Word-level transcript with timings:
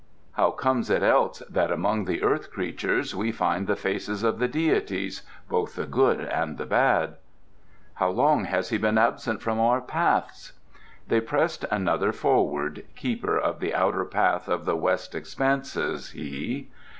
How 0.31 0.49
comes 0.49 0.89
it 0.89 1.03
else 1.03 1.43
that 1.47 1.69
among 1.71 2.05
the 2.05 2.23
earth 2.23 2.49
creatures 2.49 3.13
we 3.15 3.31
find 3.31 3.67
the 3.67 3.75
faces 3.75 4.23
of 4.23 4.39
the 4.39 4.47
deities 4.47 5.21
both 5.47 5.75
the 5.75 5.85
good 5.85 6.21
and 6.21 6.57
the 6.57 6.65
bad?" 6.65 7.17
"How 7.93 8.09
long 8.09 8.45
has 8.45 8.69
he 8.69 8.79
been 8.79 8.97
absent 8.97 9.43
from 9.43 9.59
our 9.59 9.79
paths?" 9.79 10.53
They 11.07 11.21
pressed 11.21 11.65
another 11.69 12.11
forward 12.13 12.83
keeper 12.95 13.37
of 13.37 13.59
the 13.59 13.75
Outer 13.75 14.05
Path 14.05 14.47
of 14.49 14.65
the 14.65 14.75
West 14.75 15.13
Expanses, 15.13 16.09
he. 16.09 16.69